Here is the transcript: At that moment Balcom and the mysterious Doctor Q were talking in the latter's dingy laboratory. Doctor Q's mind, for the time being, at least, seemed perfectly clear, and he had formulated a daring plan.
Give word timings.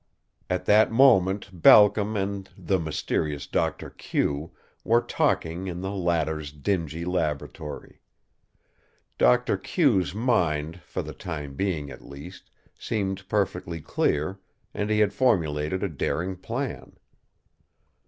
At 0.49 0.65
that 0.65 0.91
moment 0.91 1.51
Balcom 1.61 2.15
and 2.17 2.49
the 2.57 2.79
mysterious 2.79 3.45
Doctor 3.45 3.91
Q 3.91 4.49
were 4.83 4.99
talking 5.01 5.67
in 5.67 5.81
the 5.81 5.91
latter's 5.91 6.51
dingy 6.51 7.05
laboratory. 7.05 8.01
Doctor 9.19 9.57
Q's 9.57 10.15
mind, 10.15 10.81
for 10.81 11.03
the 11.03 11.13
time 11.13 11.53
being, 11.53 11.91
at 11.91 12.01
least, 12.03 12.49
seemed 12.79 13.29
perfectly 13.29 13.79
clear, 13.79 14.39
and 14.73 14.89
he 14.89 15.01
had 15.01 15.13
formulated 15.13 15.83
a 15.83 15.87
daring 15.87 16.35
plan. 16.35 16.93